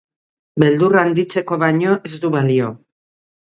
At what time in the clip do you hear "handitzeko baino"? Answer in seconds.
1.03-1.95